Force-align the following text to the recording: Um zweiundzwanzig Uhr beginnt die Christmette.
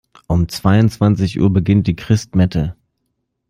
Um 0.25 0.49
zweiundzwanzig 0.49 1.39
Uhr 1.39 1.53
beginnt 1.53 1.85
die 1.85 1.95
Christmette. 1.95 2.75